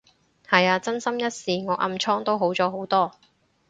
[0.49, 3.11] 係啊，真心一試，我暗瘡都好咗好多